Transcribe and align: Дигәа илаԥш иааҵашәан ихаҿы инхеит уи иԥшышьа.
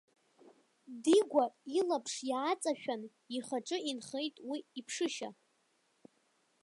Дигәа 1.03 1.45
илаԥш 1.79 2.13
иааҵашәан 2.29 3.01
ихаҿы 3.37 3.77
инхеит 3.89 4.35
уи 4.49 4.59
иԥшышьа. 4.79 5.29